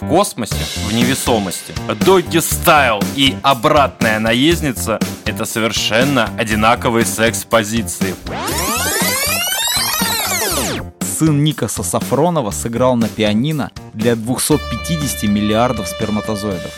[0.00, 0.56] В космосе,
[0.88, 8.14] в невесомости, Doggy Style и обратная наездница– это совершенно одинаковые секс-позиции.
[11.00, 16.72] Сын Никаса Сафронова сыграл на пианино для 250 миллиардов сперматозоидов.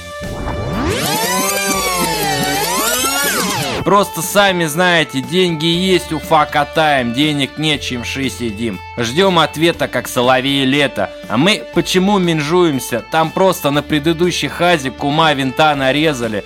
[3.85, 8.79] Просто сами знаете, деньги есть, уфа катаем, денег нет, чем ши сидим.
[8.97, 11.11] Ждем ответа, как соловей лето.
[11.29, 13.05] А мы почему менжуемся?
[13.11, 16.45] Там просто на предыдущей хазе кума винта нарезали.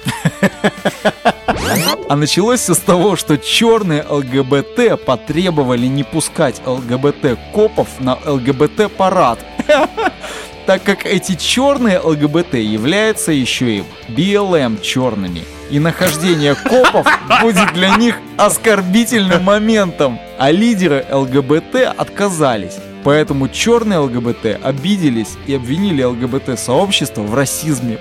[2.08, 9.40] А началось все с того, что черные ЛГБТ потребовали не пускать ЛГБТ-копов на ЛГБТ-парад.
[10.66, 15.44] Так как эти черные ЛГБТ являются еще и БЛМ черными.
[15.70, 17.06] И нахождение копов
[17.40, 20.18] будет для них оскорбительным моментом.
[20.38, 22.78] А лидеры ЛГБТ отказались.
[23.04, 27.98] Поэтому черные ЛГБТ обиделись и обвинили ЛГБТ-сообщество в расизме.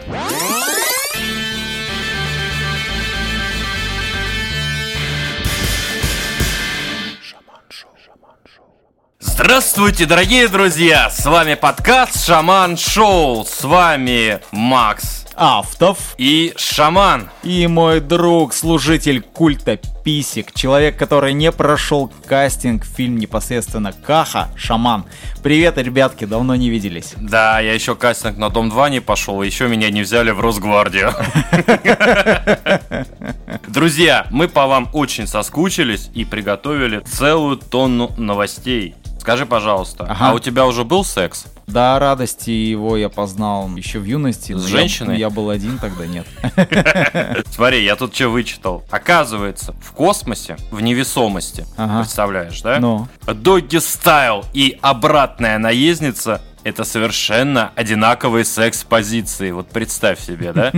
[9.45, 11.11] Здравствуйте, дорогие друзья!
[11.11, 13.45] С вами подкаст Шаман Шоу.
[13.45, 17.29] С вами Макс Автов и Шаман.
[17.43, 24.49] и мой друг, служитель культа Писик, человек, который не прошел кастинг в фильм непосредственно Каха,
[24.55, 25.05] Шаман.
[25.43, 27.13] Привет, ребятки, давно не виделись.
[27.15, 31.13] Да, я еще кастинг на Дом 2 не пошел, еще меня не взяли в Росгвардию.
[33.67, 38.95] Друзья, мы по вам очень соскучились и приготовили целую тонну новостей.
[39.25, 40.29] Скажи, пожалуйста, Ага.
[40.29, 41.45] а у тебя уже был секс?
[41.65, 44.51] Да, радости его я познал еще в юности.
[44.51, 45.17] но С я- женщиной?
[45.17, 46.27] Я, был один, тогда нет.
[47.51, 48.83] Смотри, я тут что вычитал.
[48.91, 52.01] Оказывается, в космосе, в невесомости, Ага.
[52.01, 52.77] представляешь, да?
[52.79, 59.51] Ну, Doggy Style и обратная наездница– это совершенно одинаковые секс-позиции.
[59.51, 60.71] Вот представь себе, да?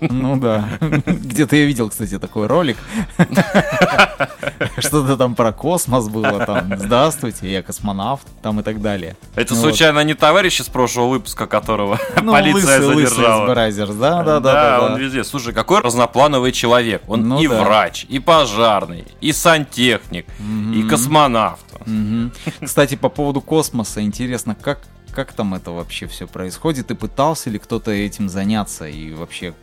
[0.00, 0.66] ну да.
[0.80, 2.78] Где-то я видел, кстати, такой ролик.
[4.78, 9.16] Что-то там про космос было, там, здравствуйте, я космонавт, там и так далее.
[9.34, 13.46] Это Ну случайно не товарищ из прошлого выпуска, которого Ну, полиция задержала?
[14.24, 14.86] да, да, да, да.
[14.86, 15.24] он везде.
[15.24, 17.02] Слушай, какой разноплановый человек.
[17.06, 20.24] Он Ну и врач, и пожарный, и сантехник,
[20.74, 21.63] и космонавт.
[21.86, 22.32] Мгм.
[22.62, 24.80] Кстати, по поводу космоса, интересно, как,
[25.12, 26.90] как там это вообще все происходит?
[26.90, 28.86] И пытался ли кто-то этим заняться?
[28.88, 29.54] И вообще,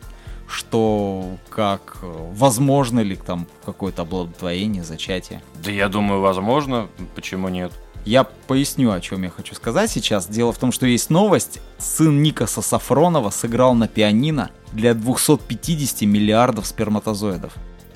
[0.48, 5.42] что, как, возможно ли там какое-то оплодотворение, зачатие?
[5.64, 6.88] Да я думаю, возможно.
[7.14, 7.72] Почему нет?
[8.04, 10.26] Я поясню, о чем я хочу сказать сейчас.
[10.26, 11.60] Дело в том, что есть новость.
[11.78, 17.52] Сын Никаса Сафронова сыграл на пианино для 250 миллиардов сперматозоидов.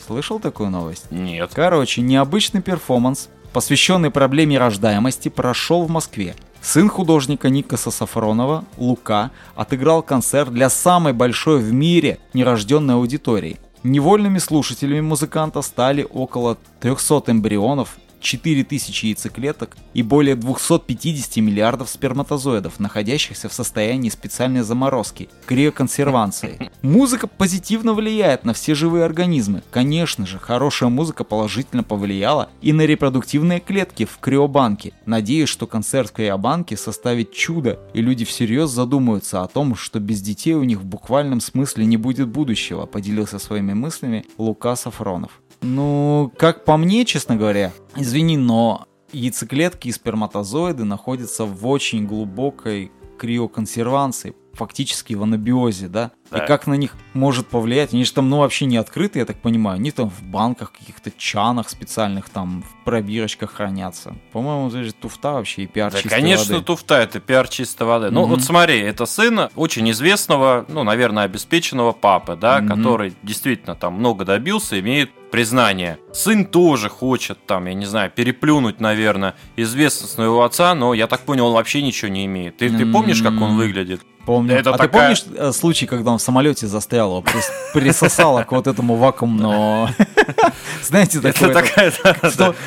[0.06, 1.10] Слышал такую новость?
[1.10, 1.50] Нет.
[1.52, 6.34] Короче, необычный перформанс, посвященный проблеме рождаемости, прошел в Москве.
[6.60, 13.56] Сын художника Никаса Сафронова, Лука, отыграл концерт для самой большой в мире нерожденной аудитории.
[13.82, 23.48] Невольными слушателями музыканта стали около 300 эмбрионов, 4000 яйцеклеток и более 250 миллиардов сперматозоидов, находящихся
[23.48, 26.70] в состоянии специальной заморозки, криоконсервации.
[26.82, 29.62] Музыка позитивно влияет на все живые организмы.
[29.70, 34.92] Конечно же, хорошая музыка положительно повлияла и на репродуктивные клетки в криобанке.
[35.06, 40.20] Надеюсь, что концерт в криобанке составит чудо, и люди всерьез задумаются о том, что без
[40.20, 45.40] детей у них в буквальном смысле не будет будущего, поделился своими мыслями Лука Сафронов.
[45.62, 52.92] Ну, как по мне, честно говоря, извини, но яйцеклетки и сперматозоиды находятся в очень глубокой
[53.18, 56.10] криоконсервации, фактически в анабиозе, да?
[56.30, 56.38] Да.
[56.42, 57.94] И как на них может повлиять?
[57.94, 59.76] Они же там, ну, вообще не открыты, я так понимаю.
[59.76, 64.16] Они там в банках, каких-то чанах специальных, там, в пробирочках хранятся.
[64.32, 66.66] По-моему, это же туфта вообще и пиар Да, чистой конечно, воды.
[66.66, 68.10] туфта это пиар чистой воды.
[68.10, 68.30] Ну, Мгм.
[68.30, 72.68] вот смотри, это сын очень известного, ну, наверное, обеспеченного папы, да, Мгм.
[72.76, 75.98] который действительно там много добился, имеет признание.
[76.12, 81.20] Сын тоже хочет там, я не знаю, переплюнуть, наверное, известность своего отца, но я так
[81.20, 82.56] понял, он вообще ничего не имеет.
[82.56, 84.00] Ты, ты помнишь, как он выглядит?
[84.26, 84.56] Помню.
[84.56, 88.50] Это а такая- ты помнишь э, случай, когда он в самолете застрял, прис- присосало к
[88.50, 89.88] вот этому вакуумному...
[90.82, 91.92] Знаете, такое...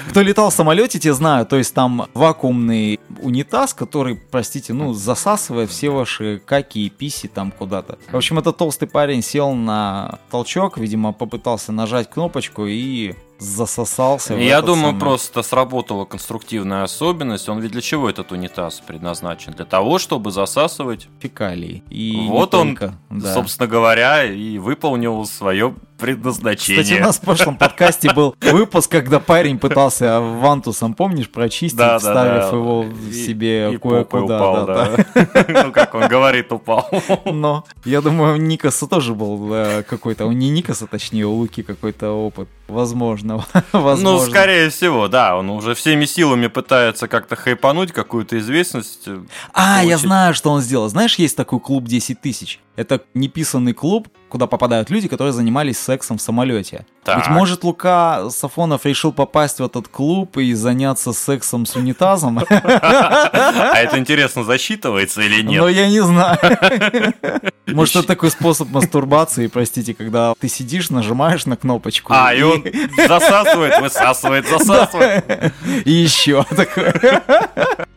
[0.10, 1.50] кто летал в самолете, те знают.
[1.50, 7.52] То есть там вакуумный унитаз, который, простите, ну, засасывает все ваши каки и писи там
[7.52, 7.98] куда-то.
[8.10, 14.34] В общем, этот толстый парень сел на толчок, видимо, попытался нажать кнопочку и засосался.
[14.36, 17.50] Я думаю, самый- просто сработала конструктивная особенность.
[17.50, 19.54] Он ведь для чего этот унитаз предназначен?
[19.54, 21.08] Для того, чтобы засасывать.
[21.20, 21.84] фекалии.
[21.90, 23.34] И вот он, только, да.
[23.34, 26.84] собственно говоря, и выполнил свое предназначение.
[26.84, 31.98] Кстати, у нас в прошлом подкасте был выпуск, когда парень пытался вантусом, помнишь, прочистить, Да,
[32.00, 32.56] вставив да.
[32.58, 34.36] его в И- себе кое-куда.
[34.38, 35.06] упал, да, да.
[35.14, 35.46] да.
[35.66, 36.90] Ну, как он говорит, упал.
[37.26, 41.64] Но я думаю, у Никаса тоже был э, какой-то, у не Никаса, точнее, у Луки
[41.64, 42.48] какой-то опыт.
[42.68, 43.44] Возможно,
[43.74, 44.30] Ну, возможно.
[44.30, 49.08] скорее всего, да, он уже всеми силами пытается как-то хайпануть какую-то известность.
[49.54, 50.00] А, я получить.
[50.06, 50.88] знаю, что он сделал.
[50.88, 52.60] Знаешь, есть такой клуб 10 тысяч.
[52.76, 56.86] Это неписанный клуб, куда попадают люди, которые занимались сексом в самолете.
[57.04, 57.18] Так.
[57.18, 62.40] Ведь может Лука Сафонов решил попасть в этот клуб и заняться сексом с унитазом?
[62.50, 65.68] А это интересно, засчитывается или нет?
[65.70, 66.38] я не знаю.
[67.68, 72.14] Может, это такой способ мастурбации, простите, когда ты сидишь, нажимаешь на кнопочку.
[72.16, 72.64] А, и он
[73.08, 75.54] засасывает, высасывает, засасывает.
[75.86, 76.94] И еще такое.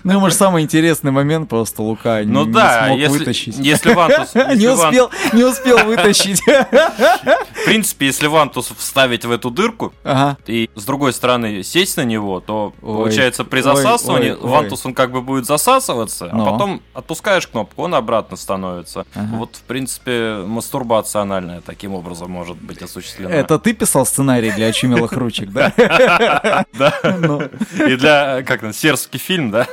[0.04, 3.56] Ну, может, самый интересный момент просто Лука Ну не смог вытащить.
[3.58, 4.34] если Вантус...
[4.34, 5.44] Не успел, не
[6.26, 6.42] вытащить.
[6.46, 10.36] В принципе, если Вантус вставить в эту дырку, Ага.
[10.46, 14.48] и с другой стороны сесть на него, то Ой, получается при засасывании ой, ой.
[14.48, 16.46] вантус он как бы будет засасываться, Но.
[16.46, 19.06] а потом отпускаешь кнопку, он обратно становится.
[19.14, 19.28] Ага.
[19.36, 23.34] Вот, в принципе, мастурбация анальная таким образом может быть осуществлена.
[23.34, 25.72] Это ты писал сценарий для очумелых ручек, да?
[26.72, 26.94] Да.
[27.18, 27.42] Ну.
[27.86, 29.66] И для, как там, сербский фильм, да?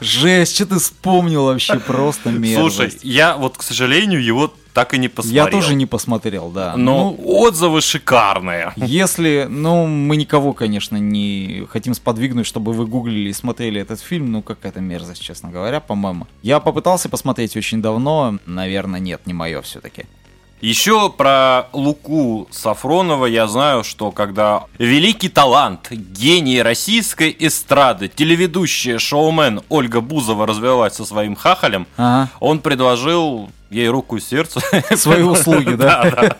[0.00, 2.76] Жесть, что ты вспомнил вообще просто мерзость.
[2.76, 5.46] Слушай, я вот, к сожалению, его так и не посмотрел.
[5.46, 6.74] Я тоже не посмотрел, да.
[6.76, 8.72] Но Ну, отзывы шикарные.
[8.76, 14.32] Если, ну, мы никого, конечно, не хотим сподвигнуть, чтобы вы гуглили и смотрели этот фильм,
[14.32, 16.26] ну, какая-то мерзость, честно говоря, по-моему.
[16.42, 20.06] Я попытался посмотреть очень давно, наверное, нет, не мое все-таки.
[20.64, 29.60] Еще про Луку Сафронова я знаю, что когда великий талант, гений российской эстрады, телеведущая шоумен
[29.68, 32.30] Ольга Бузова развелась со своим хахалем, Ага.
[32.40, 34.60] он предложил ей руку и сердце.
[34.96, 36.34] Свои услуги, да?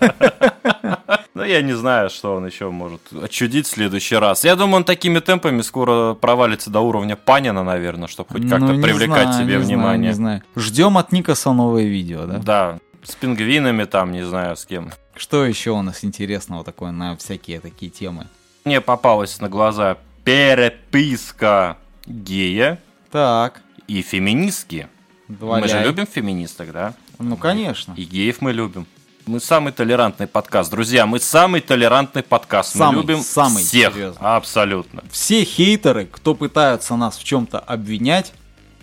[1.34, 4.42] Ну, я не знаю, что он еще может отчудить в следующий раз.
[4.44, 8.82] Я думаю, он такими темпами скоро провалится до уровня Панина, наверное, чтобы хоть как-то Ну,
[8.82, 10.08] привлекать себе внимание.
[10.08, 10.42] не знаю.
[10.56, 12.38] Ждем от Никаса новое видео, да?
[12.38, 14.90] Да, с пингвинами там, не знаю с кем.
[15.16, 18.26] Что еще у нас интересного такое на всякие такие темы?
[18.64, 22.80] Мне попалась на глаза переписка гея
[23.10, 24.88] Так, и феминистки.
[25.28, 25.84] Мы же валяй.
[25.84, 26.94] любим феминисток, да?
[27.18, 27.94] Ну, конечно.
[27.96, 28.86] И геев мы любим.
[29.26, 31.06] Мы самый толерантный подкаст, друзья.
[31.06, 32.76] Мы самый толерантный подкаст.
[32.76, 33.94] Самый, мы любим самый, всех.
[33.94, 34.36] серьезно.
[34.36, 35.02] Абсолютно.
[35.10, 38.32] Все хейтеры, кто пытаются нас в чем-то обвинять,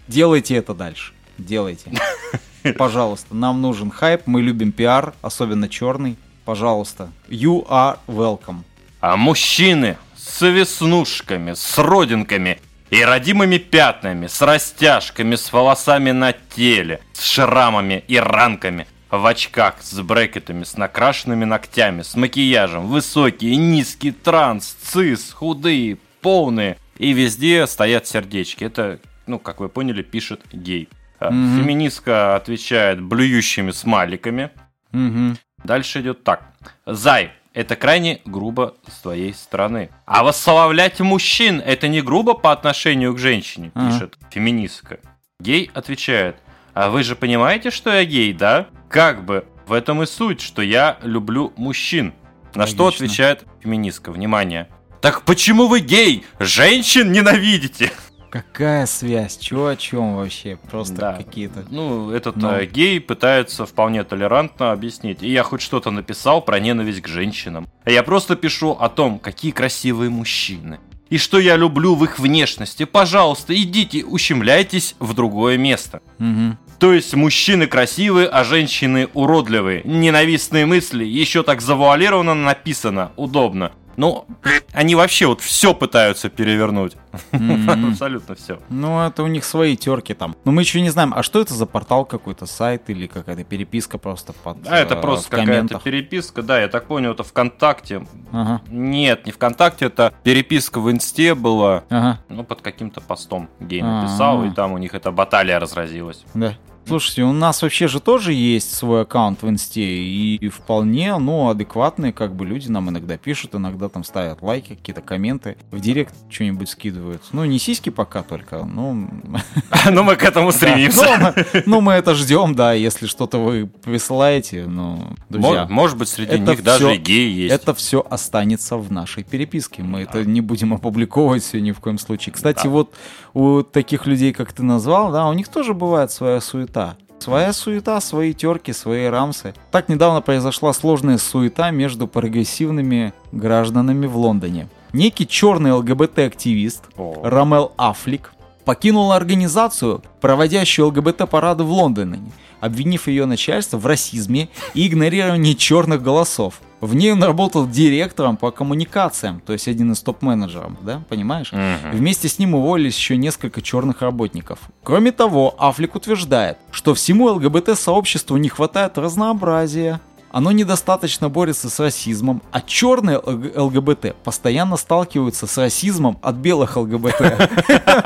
[0.07, 1.13] делайте это дальше.
[1.37, 1.91] Делайте.
[2.77, 6.17] Пожалуйста, нам нужен хайп, мы любим пиар, особенно черный.
[6.45, 8.63] Пожалуйста, you are welcome.
[8.99, 12.59] А мужчины с веснушками, с родинками
[12.89, 19.75] и родимыми пятнами, с растяжками, с волосами на теле, с шрамами и ранками, в очках,
[19.81, 26.77] с брекетами, с накрашенными ногтями, с макияжем, высокие, низкие, транс, цис, худые, полные.
[26.97, 28.63] И везде стоят сердечки.
[28.63, 30.87] Это, ну, как вы поняли, пишет гей.
[31.29, 31.61] Мгм.
[31.61, 34.51] Феминистка отвечает блюющими смайликами.
[34.91, 35.37] Мгм.
[35.63, 36.43] Дальше идет так.
[36.85, 39.89] Зай, это крайне грубо с твоей стороны.
[40.05, 44.99] А восславлять мужчин это не грубо по отношению к женщине, пишет феминистка.
[45.39, 46.37] Гей отвечает.
[46.73, 48.67] А вы же понимаете, что я гей, да?
[48.89, 52.13] Как бы в этом и суть, что я люблю мужчин.
[52.55, 54.11] На что отвечает феминистка?
[54.11, 54.67] Внимание.
[55.01, 56.25] Так почему вы гей?
[56.39, 57.91] Женщин ненавидите?
[58.31, 59.37] Какая связь?
[59.37, 60.57] Чё о чем вообще?
[60.71, 61.13] Просто Да.
[61.13, 61.65] какие-то.
[61.69, 62.49] Ну, этот Ну.
[62.49, 65.21] э, гей пытается вполне толерантно объяснить.
[65.21, 67.67] И я хоть что-то написал про ненависть к женщинам.
[67.83, 70.79] А Я просто пишу о том, какие красивые мужчины.
[71.09, 72.85] И что я люблю в их внешности.
[72.85, 75.99] Пожалуйста, идите, ущемляйтесь в другое место.
[76.19, 76.57] Мгм.
[76.79, 79.81] То есть мужчины красивые, а женщины уродливые.
[79.83, 83.73] Ненавистные мысли, еще так завуалированно написано, удобно.
[84.01, 84.25] Ну,
[84.73, 86.97] они вообще вот все пытаются перевернуть.
[87.31, 87.91] Мгм.
[87.91, 88.57] Абсолютно все.
[88.69, 90.35] Ну, это у них свои терки там.
[90.43, 93.99] Но мы еще не знаем, а что это за портал какой-то, сайт или какая-то переписка
[93.99, 98.03] просто под А это э, просто какая-то переписка, да, я так понял, это ВКонтакте.
[98.31, 103.81] Ага, Нет, не ВКонтакте, это переписка в Инсте была, ага, ну, под каким-то постом гей
[103.83, 104.01] А.
[104.01, 106.25] написал, и там у них эта баталия разразилась.
[106.33, 106.55] да.
[106.87, 111.47] Слушайте, у нас вообще же тоже есть свой аккаунт в инсте, и, и вполне, ну,
[111.49, 116.13] адекватные, как бы, люди нам иногда пишут, иногда там ставят лайки, какие-то комменты, в директ
[116.29, 117.21] что-нибудь скидывают.
[117.31, 119.07] Ну, не сиськи пока только, ну...
[119.91, 121.05] Ну, мы к этому стремимся.
[121.05, 121.17] Ну,
[121.53, 125.65] мы- Ну, мы это ждем, да, если что-то вы присылаете, ну, друзья.
[125.65, 127.53] Мо- Может быть, среди них даже геи есть.
[127.53, 129.81] Это все останется в нашей переписке.
[129.83, 132.33] Мы это не будем опубликовывать все ни в коем случае.
[132.33, 132.93] Кстати, вот
[133.33, 136.70] у таких людей, как ты назвал, да, у них тоже бывает своя суета.
[137.19, 139.53] Своя суета, свои терки, свои рамсы.
[139.69, 144.67] Так недавно произошла сложная суета между прогрессивными гражданами в Лондоне.
[144.91, 146.83] Некий черный ЛГБТ-активист
[147.23, 148.33] Рамел Афлик
[148.65, 152.19] покинул организацию, проводящую ЛГБТ-парады в Лондоне,
[152.59, 156.61] обвинив ее начальство в расизме и игнорировании черных голосов.
[156.81, 161.51] В ней он работал директором по коммуникациям, то есть один из топ-менеджеров, да, понимаешь?
[161.51, 161.91] Мгм.
[161.93, 164.57] Вместе с ним уволились еще несколько черных работников.
[164.83, 170.01] Кроме того, Аффлек утверждает, что всему ЛГБТ-сообществу не хватает разнообразия.
[170.33, 176.77] Оно недостаточно борется с расизмом, а черные ЛГ- ЛГБТ постоянно сталкиваются с расизмом от белых
[176.77, 177.17] ЛГБТ.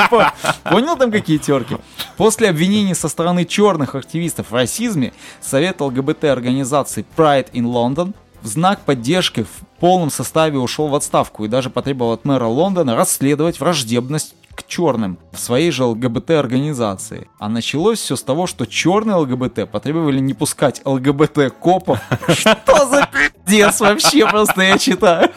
[0.09, 0.33] По-
[0.71, 1.77] Понял там какие терки?
[2.17, 8.13] После обвинений со стороны черных активистов в расизме, Совет ЛГБТ-организации Pride in London
[8.45, 12.95] в знак поддержки в полном составе ушел в отставку и даже потребовал от мэра Лондона
[12.95, 17.27] расследовать враждебность к черным в своей же ЛГБТ-организации.
[17.39, 21.99] А началось все с того, что черные ЛГБТ потребовали не пускать ЛГБТ-копов.
[22.29, 25.31] Что за пиздец вообще просто я читаю?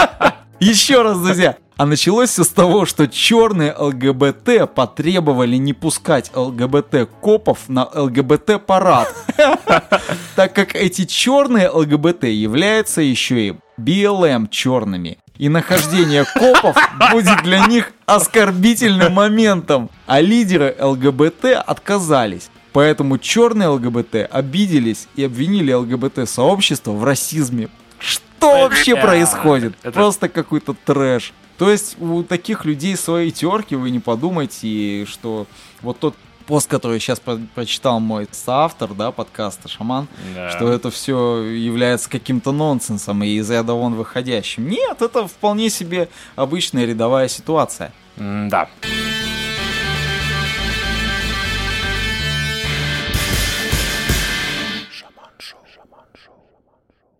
[0.58, 1.56] Еще раз, друзья.
[1.76, 9.14] А началось все с того, что черные ЛГБТ потребовали не пускать ЛГБТ-копов на ЛГБТ-парад.
[10.34, 15.18] Так как эти черные ЛГБТ являются еще и BLM черными.
[15.36, 16.76] И нахождение копов
[17.12, 19.90] будет для них оскорбительным моментом.
[20.06, 22.48] А лидеры ЛГБТ отказались.
[22.72, 27.68] Поэтому черные ЛГБТ обиделись и обвинили ЛГБТ-сообщество в расизме.
[27.98, 29.76] Что вообще происходит?
[29.76, 31.34] Просто какой-то трэш.
[31.58, 35.46] То есть у таких людей свои терки, вы не подумайте, что
[35.82, 36.14] вот тот
[36.46, 37.20] пост, который сейчас
[37.54, 40.50] прочитал мой соавтор, да, подкаста «Шаман», Да.
[40.50, 44.68] что это все является каким-то нонсенсом и из ряда вон выходящим.
[44.68, 47.92] Нет, это вполне себе обычная рядовая ситуация.
[48.16, 48.68] М, Да.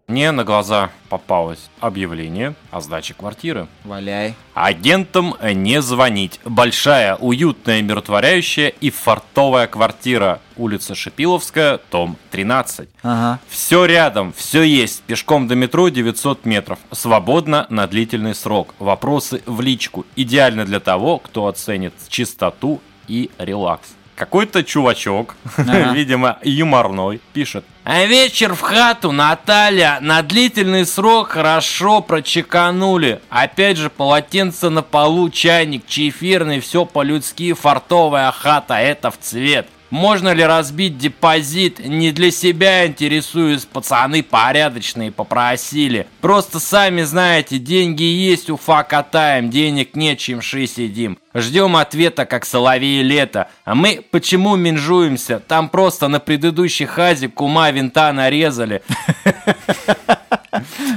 [0.09, 3.67] Мне на глаза попалось объявление о сдаче квартиры.
[3.83, 4.37] Валяй.
[4.55, 6.39] Агентам не звонить.
[6.45, 10.41] Большая, уютная, миротворяющая и фартовая квартира.
[10.57, 12.89] Улица Шипиловская, дом 13.
[13.03, 13.41] Ага.
[13.49, 15.03] Все рядом, все есть.
[15.03, 16.79] Пешком до метро 900 метров.
[16.93, 18.77] Свободно на длительный срок.
[18.79, 20.07] Вопросы в личку.
[20.15, 23.96] Идеально для того, кто оценит чистоту и релакс.
[24.17, 25.93] Какой-то чувачок, Ага.
[25.95, 27.65] видимо, юморной, пишет.
[27.85, 33.21] А вечер в хату, Наталья, на длительный срок хорошо прочеканули.
[33.29, 39.69] Опять же, полотенце на полу, чайник, чефирный, все по-людски, фартовая хата, это в цвет.
[39.91, 41.79] Можно ли разбить депозит?
[41.79, 46.07] Не для себя интересуюсь, пацаны порядочные попросили.
[46.21, 51.19] Просто сами знаете, деньги есть, уфа катаем, денег нет, чимши сидим.
[51.35, 53.49] Ждем ответа, как соловей лето.
[53.65, 55.39] А мы почему менжуемся?
[55.39, 58.83] Там просто на предыдущей хазе кума винта нарезали.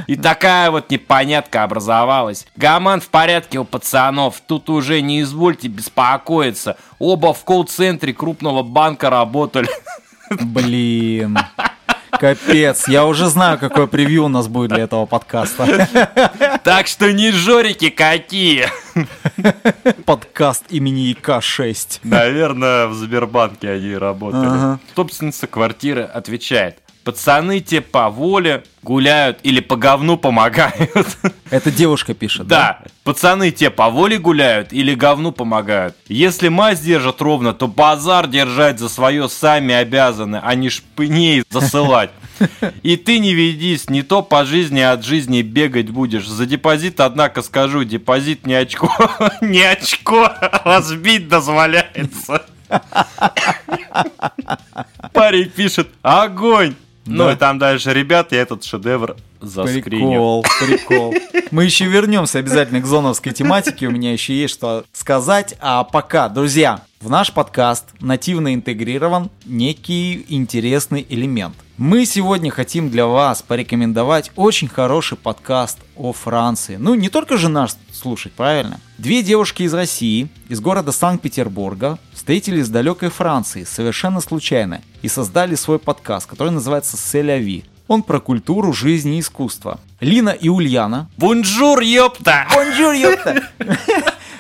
[0.08, 2.46] И такая вот непонятка образовалась.
[2.56, 4.42] Гаман в порядке у пацанов.
[4.46, 6.78] Тут уже не извольте беспокоиться.
[6.98, 9.70] Оба в колл-центре крупного банка работали.
[10.30, 11.38] Блин.
[12.12, 15.88] Капец, я уже знаю, какое превью у нас будет для этого подкаста.
[16.64, 18.68] Так что не жорики какие.
[20.06, 22.00] Подкаст имени ИК-6.
[22.04, 24.48] Наверное, в Сбербанке они работали.
[24.48, 24.80] Ага.
[24.96, 26.80] Собственница квартиры отвечает.
[27.04, 31.18] Пацаны те по воле гуляют или по говну помогают.
[31.50, 32.80] Это девушка пишет, да?
[32.84, 35.96] Да, пацаны те по воле гуляют или говну помогают.
[36.08, 42.12] Если мазь держат ровно, то базар держать за свое сами обязаны, а не шпыней засылать.
[42.84, 46.28] И ты не ведись, не то по жизни от жизни бегать будешь.
[46.28, 48.90] За депозит, однако, скажу, депозит не очко,
[49.42, 50.32] не очко,
[50.64, 52.46] разбить дозволяется.
[55.14, 56.76] Парень пишет, огонь.
[57.10, 57.34] Ну Да.
[57.34, 60.42] и там дальше, ребят, я этот шедевр заскриню.
[60.42, 61.16] Прикол, прикол.
[61.52, 65.56] Мы еще вернемся обязательно к зоновской тематике, у меня еще есть что сказать.
[65.60, 71.56] А пока, друзья, в наш подкаст нативно интегрирован некий интересный элемент.
[71.78, 76.76] Мы сегодня хотим для вас порекомендовать очень хороший подкаст о Франции.
[76.76, 78.82] Ну, не только же наш слушать, правильно?
[78.98, 85.56] Две девушки из России, из города Санкт-Петербурга, встретились в далекой Франции совершенно случайно и создали
[85.56, 87.64] свой подкаст, который называется «Се ля ви».
[87.88, 89.80] Он про культуру, жизнь и искусство.
[90.02, 92.46] Лина и Ульяна Bonjour, ёпта!
[92.54, 93.50] Bonjour, ёпта!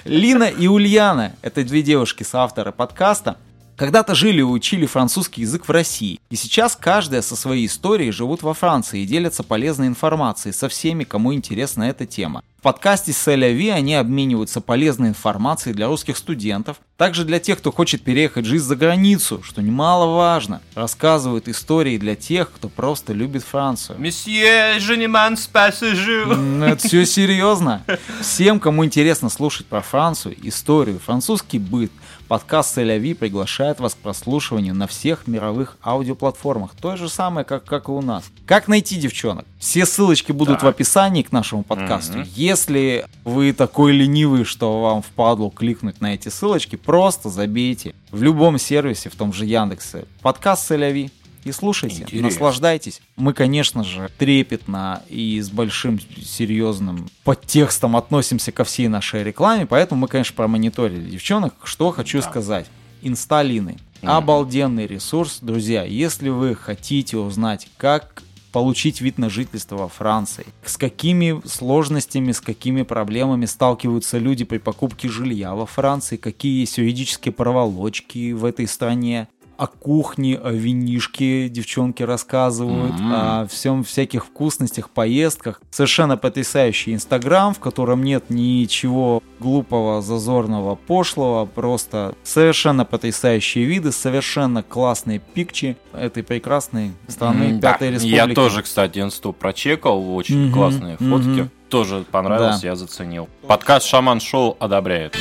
[0.03, 3.38] Лина и Ульяна, это две девушки соавторы подкаста,
[3.77, 6.19] когда-то жили и учили французский язык в России.
[6.29, 11.05] И сейчас каждая со своей историей живут во Франции и делятся полезной информацией со всеми,
[11.05, 12.43] кому интересна эта тема.
[12.60, 17.60] В подкасте «Се ля ви» они обмениваются полезной информацией для русских студентов, также для тех,
[17.60, 20.62] кто хочет переехать жить за границу, что немаловажно.
[20.75, 23.98] Рассказывают истории для тех, кто просто любит Францию.
[23.98, 26.34] Месье, m'en пассажу.
[26.62, 27.82] Это все серьезно.
[28.20, 31.94] Всем, кому интересно слушать про Францию, историю, французский быт,
[32.30, 36.75] Подкаст Селяви приглашает вас к прослушиванию на всех мировых аудиоплатформах.
[36.80, 38.25] То же самое, как, как и у нас.
[38.46, 39.46] Как найти девчонок?
[39.60, 40.63] Все ссылочки будут так.
[40.63, 42.20] в описании к нашему подкасту.
[42.20, 42.30] Mm-hmm.
[42.34, 48.58] Если вы такой ленивый, что вам впадло кликнуть на эти ссылочки, просто забейте в любом
[48.58, 50.06] сервисе, в том же Яндексе.
[50.22, 51.12] Подкаст Селяви
[51.44, 52.28] и слушайте, Интересно.
[52.28, 53.01] наслаждайтесь.
[53.18, 60.01] Мы, конечно же, трепетно и с большим серьезным подтекстом относимся ко всей нашей рекламе, поэтому
[60.01, 61.54] мы, конечно, промониторили девчонок.
[61.63, 62.30] Что хочу да.
[62.30, 62.66] сказать.
[63.01, 63.78] Инсталины.
[64.01, 64.08] Mm-hmm.
[64.08, 65.84] Обалденный ресурс, друзья.
[65.84, 70.46] Если вы хотите узнать, как получить вид на жительство во Франции.
[70.63, 76.77] С какими сложностями, с какими проблемами сталкиваются люди при покупке жилья во Франции, какие есть
[76.77, 79.27] юридические проволочки в этой стране,
[79.60, 83.42] о кухне, о винишке девчонки рассказывают, mm-hmm.
[83.44, 85.62] о всем всяких вкусностях, поездках.
[85.70, 94.63] Совершенно потрясающий Инстаграм, в котором нет ничего глупого, зазорного, пошлого, просто совершенно потрясающие виды, совершенно
[94.63, 97.94] классные пикчи этой прекрасной страны mm, Пятой да.
[97.96, 98.16] Республики.
[98.16, 100.54] Я тоже, кстати, инсту прочекал, очень mm-hmm.
[100.54, 101.28] классные фотки.
[101.28, 101.50] Mm-hmm.
[101.68, 102.70] Тоже понравилось, да.
[102.70, 103.28] я заценил.
[103.46, 105.18] Подкаст Шаман Шоу одобряет.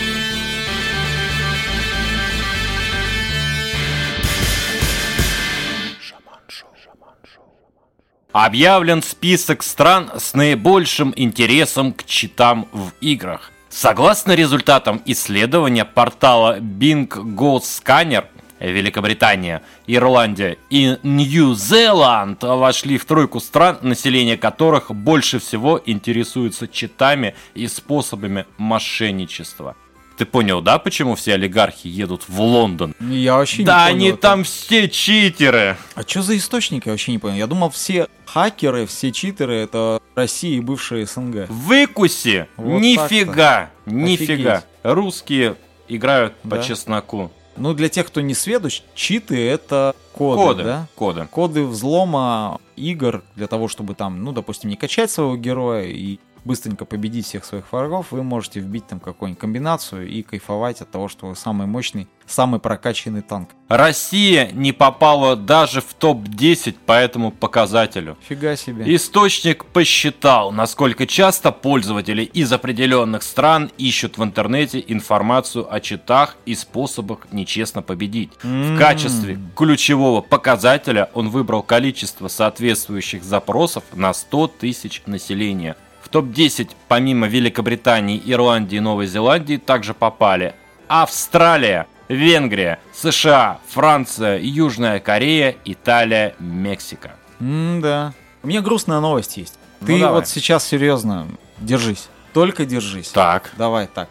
[8.32, 13.52] Объявлен список стран с наибольшим интересом к читам в играх.
[13.70, 18.26] Согласно результатам исследования портала Bing Go Scanner,
[18.60, 27.66] Великобритания, Ирландия и Нью-Зеланд вошли в тройку стран, население которых больше всего интересуется читами и
[27.66, 29.74] способами мошенничества.
[30.18, 32.92] Ты понял, да, почему все олигархи едут в Лондон?
[32.98, 33.76] Я вообще да не понял.
[33.76, 34.18] Да они это.
[34.18, 35.76] там все читеры.
[35.94, 37.36] А что за источники, я вообще не понял.
[37.36, 41.48] Я думал, все хакеры, все читеры это Россия и бывшая СНГ.
[41.48, 42.48] Выкуси!
[42.56, 43.70] Вот нифига!
[43.86, 44.54] Нифига!
[44.54, 44.66] Офигеть.
[44.82, 45.54] Русские
[45.86, 46.56] играют да?
[46.56, 47.30] по чесноку.
[47.56, 50.86] Ну, для тех, кто не сведущ, читы это коды, коды, да?
[50.94, 51.28] Коды.
[51.30, 56.86] Коды взлома игр для того, чтобы там, ну, допустим, не качать своего героя и быстренько
[56.86, 61.26] победить всех своих врагов, вы можете вбить там какую-нибудь комбинацию и кайфовать от того, что
[61.26, 63.50] вы самый мощный, самый прокачанный танк.
[63.68, 68.16] Россия не попала даже в топ-10 по этому показателю.
[68.26, 68.96] Фига себе.
[68.96, 76.54] Источник посчитал, насколько часто пользователи из определенных стран ищут в интернете информацию о читах и
[76.54, 78.30] способах нечестно победить.
[78.42, 78.74] Mm-hmm.
[78.74, 86.70] В качестве ключевого показателя он выбрал количество соответствующих запросов на 100 тысяч населения– в топ-10
[86.88, 90.54] помимо Великобритании, Ирландии и Новой Зеландии также попали
[90.88, 97.12] Австралия, Венгрия, США, Франция, Южная Корея, Италия, Мексика.
[97.40, 98.14] М-да.
[98.42, 99.58] У меня грустная новость есть.
[99.80, 100.20] Ну, Ты давай.
[100.20, 101.26] вот сейчас серьезно
[101.58, 102.08] держись.
[102.32, 103.08] Только держись.
[103.08, 103.52] Так.
[103.56, 104.08] Давай так.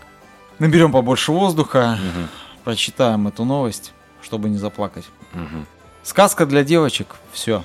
[0.59, 2.27] Наберем побольше воздуха, угу.
[2.63, 5.05] прочитаем эту новость, чтобы не заплакать.
[5.33, 5.65] Угу.
[6.03, 7.15] Сказка для девочек.
[7.31, 7.63] Все.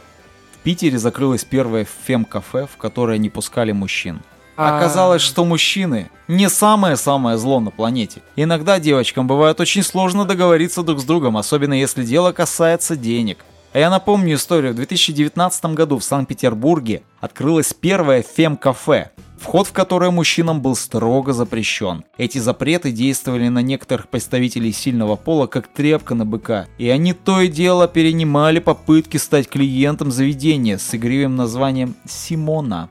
[0.63, 4.23] Питере закрылось первое фем-кафе, в которое не пускали мужчин.
[4.57, 4.77] А.
[4.77, 8.23] Оказалось, что мужчины не самое-самое зло на планете.
[8.37, 13.39] Иногда девочкам бывает очень сложно договориться друг с другом, особенно если дело касается денег.
[13.73, 14.73] А я напомню историю.
[14.73, 19.11] В 2019 году в Санкт-Петербурге открылось первое фем-кафе
[19.43, 22.05] вход в которое мужчинам был строго запрещен.
[22.17, 27.41] Эти запреты действовали на некоторых представителей сильного пола как тряпка на быка, и они то
[27.41, 32.91] и дело перенимали попытки стать клиентом заведения с игривым названием «Симона».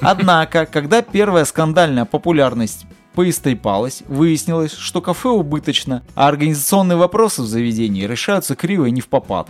[0.00, 8.04] Однако, когда первая скандальная популярность поистрепалась, выяснилось, что кафе убыточно, а организационные вопросы в заведении
[8.04, 9.48] решаются криво и не в попад.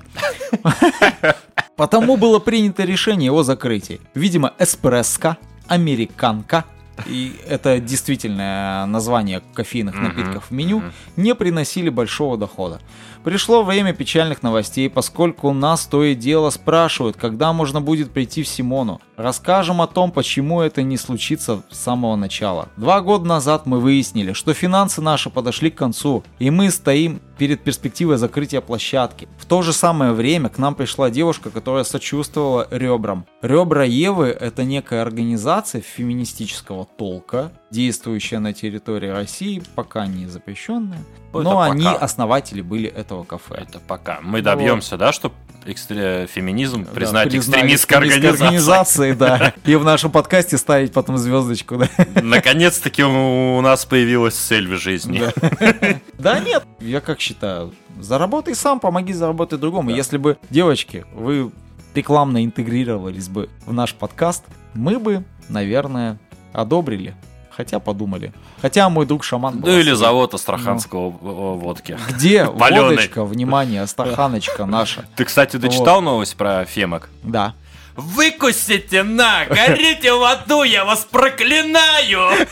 [1.77, 4.01] Потому было принято решение о закрытии.
[4.15, 6.65] Видимо, эспрессо американка,
[7.07, 10.83] и это действительное название кофейных напитков в меню,
[11.17, 12.81] не приносили большого дохода.
[13.25, 18.49] Пришло время печальных новостей, поскольку нас то и дело спрашивают, когда можно будет прийти в
[18.49, 19.01] Симону.
[19.17, 22.69] Расскажем о том, почему это не случится с самого начала.
[22.77, 27.65] Два года назад мы выяснили, что финансы наши подошли к концу, и мы стоим перед
[27.65, 29.27] перспективой закрытия площадки.
[29.39, 33.25] В то же самое время к нам пришла девушка, которая сочувствовала ребрам.
[33.41, 41.01] Ребра Евы– это некая организация феминистического толка, действующее на территории России, пока не запрещенное.
[41.33, 41.97] Ну, Но это они пока.
[41.97, 43.57] основатели были этого кафе.
[43.69, 44.21] Это пока.
[44.23, 45.35] Мы Ну добьемся, да, чтобы
[45.65, 48.45] феминизм Да, признать признали экстремистской организацией.
[48.47, 49.55] организацией, да.
[49.65, 51.89] И в нашем подкасте ставить потом звездочку, да.
[52.23, 55.23] Наконец-таки у нас появилась цель в жизни.
[56.19, 59.91] Да нет, я как считаю, заработай сам, помоги заработать другому.
[59.91, 61.51] Если бы, девочки, вы
[61.95, 66.19] рекламно интегрировались бы в наш подкаст, мы бы, наверное,
[66.53, 67.15] одобрили.
[67.57, 68.33] Хотя подумали.
[68.61, 71.97] Хотя мой друг шаман Ну или завод астраханского в- водки.
[72.11, 75.05] Где водочка, внимание, астраханочка наша.
[75.17, 77.09] Ты, кстати, дочитал новость про фемок?
[77.23, 77.55] Да.
[77.97, 82.29] Выкусите на, горите в аду, я вас проклинаю!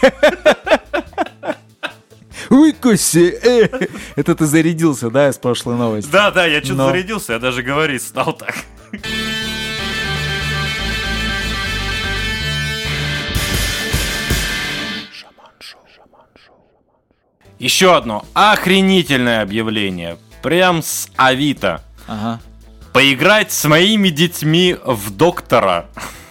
[2.48, 3.38] Выкуси!
[3.42, 3.68] э!
[4.16, 6.10] Это ты зарядился, да, из прошлой новости?
[6.10, 6.88] Да, да, я что-то Но.
[6.90, 8.54] зарядился, я даже говорить стал так.
[17.62, 20.18] Еще одно охренительное объявление.
[20.42, 21.80] Прям с Авито.
[22.08, 22.40] Ага.
[22.92, 25.86] Поиграть с моими детьми в доктора.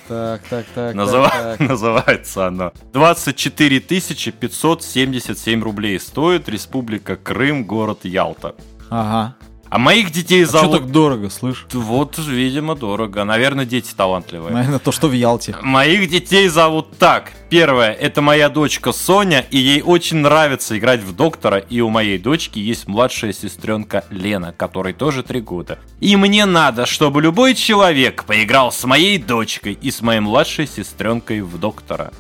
[0.10, 0.94] Так, так, так.
[0.94, 1.60] Называ- так, так.
[1.70, 2.74] Называется оно.
[2.92, 8.54] 24 577 рублей стоит Республика Крым, город Ялта.
[8.90, 9.36] Ага.
[9.72, 10.82] А моих детей А что зовут...
[10.82, 11.66] так дорого, слышь?
[11.72, 13.24] Вот, видимо, дорого.
[13.24, 14.54] Наверное, дети талантливые.
[14.54, 15.56] Наверное, то, что в Ялте.
[15.62, 17.32] Моих детей зовут так.
[17.50, 22.18] Первое, это моя дочка Соня, и ей очень нравится играть в доктора, и у моей
[22.18, 25.80] дочки есть младшая сестренка Лена, которой тоже три года.
[26.02, 31.40] И мне надо, чтобы любой человек поиграл с моей дочкой и с моей младшей сестренкой
[31.40, 32.12] в доктора.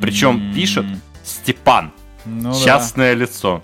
[0.00, 0.86] Причем пишет
[1.24, 1.92] Степан,
[2.24, 2.64] Ну да.
[2.64, 3.62] частное лицо.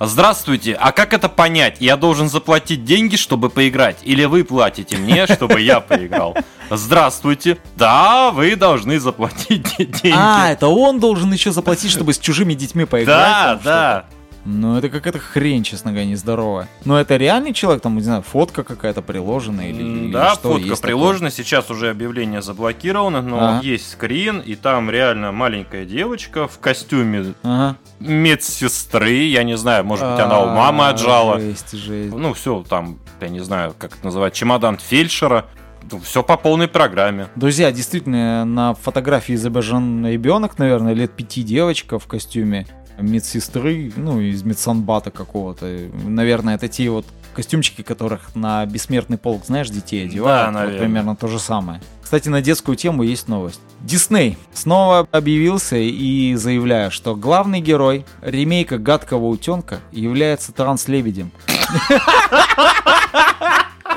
[0.00, 1.76] Здравствуйте, а как это понять?
[1.80, 3.98] Я должен заплатить деньги, чтобы поиграть?
[4.02, 6.36] Или вы платите мне, чтобы я поиграл?
[6.70, 7.58] Здравствуйте.
[7.76, 10.12] Да, вы должны заплатить деньги.
[10.16, 13.16] А, это он должен еще заплатить, чтобы с чужими детьми поиграть?
[13.16, 14.04] да, да.
[14.46, 16.68] Ну, это какая-то хрень, честно говоря, нездоровая.
[16.84, 20.50] Но это реальный человек, там, не знаю, фотка какая-то приложена или, М, или Да, что
[20.52, 23.60] фотка есть приложена, сейчас уже объявление заблокировано, но Ага.
[23.62, 27.34] есть скрин, и там реально маленькая девочка в костюме такое?
[27.42, 27.76] Ага.
[28.00, 31.40] медсестры, я не знаю, может быть, она у мамы А, отжала.
[31.40, 32.14] Жесть, жесть.
[32.14, 35.46] Ну, все, там, я не знаю, как это называть, чемодан фельдшера.
[36.02, 37.28] Все по полной программе.
[37.36, 42.66] Друзья, действительно, на фотографии изображен ребенок, наверное, лет пяти девочка в костюме
[42.98, 45.66] медсестры, ну, из медсанбата какого-то.
[46.04, 50.48] Наверное, это те вот костюмчики, которых на бессмертный полк, знаешь, детей одевают.
[50.48, 50.78] Вот наверное.
[50.78, 51.80] примерно то же самое.
[52.02, 53.60] Кстати, на детскую тему есть новость.
[53.80, 61.32] Дисней снова объявился и заявляет, что главный герой ремейка «Гадкого утенка» является транслебедем.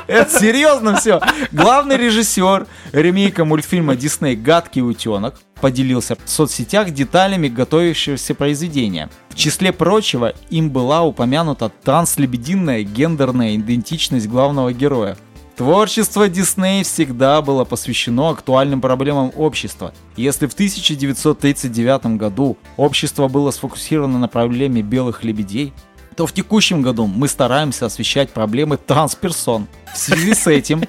[0.08, 1.20] Это серьезно все.
[1.52, 9.10] Главный режиссер ремейка мультфильма Дисней «Гадкий утенок» поделился в соцсетях деталями готовящегося произведения.
[9.28, 15.18] В числе прочего, им была упомянута транслебединная гендерная идентичность главного героя.
[15.58, 19.92] Творчество Дисней всегда было посвящено актуальным проблемам общества.
[20.16, 25.72] Если в 1939 году общество было сфокусировано на проблеме белых лебедей,
[26.18, 29.68] то в текущем году мы стараемся освещать проблемы трансперсон.
[29.94, 30.82] В связи с этим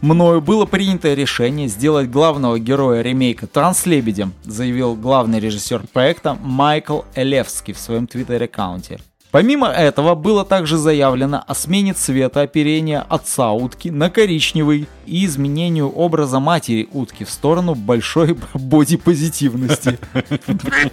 [0.00, 7.74] мною было принято решение сделать главного героя ремейка транслебедем, заявил главный режиссер проекта Майкл Элевский
[7.74, 8.98] в своем твиттер-аккаунте.
[9.30, 15.90] Помимо этого, было также заявлено о смене цвета оперения отца утки на коричневый и изменению
[15.90, 20.00] образа матери утки в сторону большой бодипозитивности.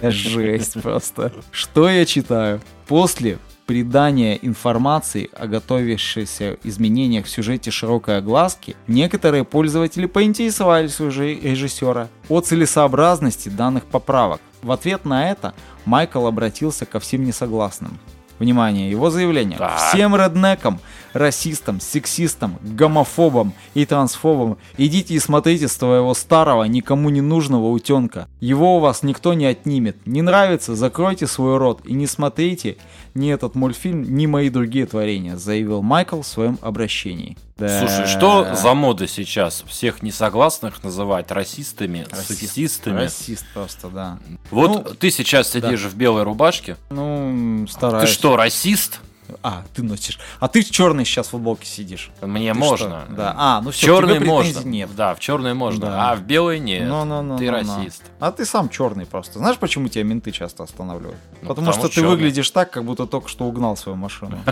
[0.02, 1.32] Жесть просто.
[1.50, 2.60] Что я читаю?
[2.86, 3.38] После
[3.70, 12.08] придания информации о готовящихся изменениях в сюжете широкой огласки, некоторые пользователи поинтересовались у же- режиссера
[12.28, 14.40] о целесообразности данных поправок.
[14.64, 15.54] В ответ на это
[15.84, 18.00] Майкл обратился ко всем несогласным.
[18.40, 19.58] Внимание, его заявление.
[19.58, 19.78] Так.
[19.78, 20.80] Всем реднекам,
[21.12, 28.28] расистам, сексистам, гомофобам и трансфобам идите и смотрите своего старого, никому не нужного утенка.
[28.40, 29.98] Его у вас никто не отнимет.
[30.06, 30.74] Не нравится?
[30.74, 32.78] Закройте свой рот и не смотрите
[33.12, 37.36] ни этот мультфильм, ни мои другие творения, заявил Майкл в своем обращении.
[37.60, 37.78] Да.
[37.80, 39.62] Слушай, что за мода сейчас?
[39.66, 42.28] Всех несогласных называть расистами, Расист.
[42.40, 43.02] сексистами.
[43.02, 44.18] Расист просто, да.
[44.50, 46.76] Вот Ну, ты сейчас сидишь в белой рубашке.
[46.90, 48.10] Ну, Ты стараюсь.
[48.10, 49.00] что, расист?
[49.44, 50.18] А, ты носишь.
[50.40, 52.10] А ты в черной сейчас футболке сидишь.
[52.20, 53.04] Мне Ты можно.
[53.06, 53.14] что?
[53.14, 53.34] Да.
[53.38, 54.58] А, ну В все, черной тебе можно.
[54.68, 54.90] нет.
[54.96, 55.86] Да, в черной можно.
[55.86, 56.10] Да.
[56.10, 56.88] А в белой нет.
[56.88, 57.38] Ну-ну-ну-ну-ну.
[57.38, 58.02] Ты расист.
[58.18, 59.38] А ты сам черный просто.
[59.38, 61.16] Знаешь, почему тебя менты часто останавливают?
[61.42, 64.36] Ну, потому, потому что что ты выглядишь так, как будто только что угнал свою машину.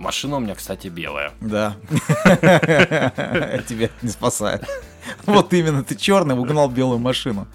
[0.00, 1.32] Машина у меня, кстати, белая.
[1.42, 1.76] Да.
[3.68, 4.64] Тебя не спасает.
[5.26, 7.46] Вот именно, ты черный угнал белую машину.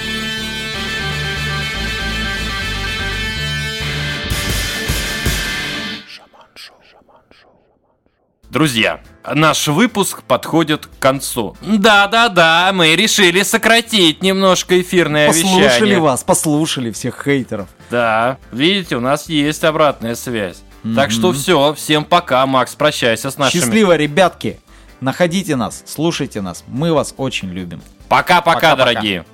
[8.51, 9.01] Друзья,
[9.33, 11.57] наш выпуск подходит к концу.
[11.63, 15.69] Да-да-да, мы решили сократить немножко эфирное послушали вещание.
[15.71, 17.67] Послушали вас, послушали всех хейтеров.
[17.89, 20.64] Да, видите, у нас есть обратная связь.
[20.93, 23.61] Так что все, всем пока, Макс, прощайся с нашими.
[23.61, 24.59] Счастливо, ребятки!
[25.01, 27.81] Находите нас, слушайте нас, мы вас очень любим.
[28.07, 29.25] Пока-пока, дорогие.